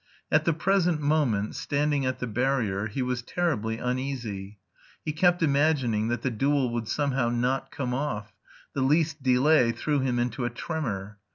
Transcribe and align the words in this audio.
At 0.31 0.45
the 0.45 0.53
present 0.53 0.99
moment, 0.99 1.53
standing 1.53 2.07
at 2.07 2.17
the 2.17 2.25
barrier, 2.25 2.87
he 2.87 3.03
was 3.03 3.21
terribly 3.21 3.77
uneasy. 3.77 4.57
He 5.05 5.13
kept 5.13 5.43
imagining 5.43 6.07
that 6.07 6.23
the 6.23 6.31
duel 6.31 6.71
would 6.71 6.87
somehow 6.87 7.29
not 7.29 7.69
come 7.69 7.93
off; 7.93 8.33
the 8.73 8.81
least 8.81 9.21
delay 9.21 9.71
threw 9.71 9.99
him 9.99 10.17
into 10.17 10.43
a 10.43 10.49
tremor. 10.49 11.19